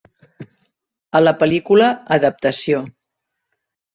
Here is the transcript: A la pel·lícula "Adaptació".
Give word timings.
A 1.19 1.21
la 1.23 1.33
pel·lícula 1.43 1.89
"Adaptació". 2.17 2.83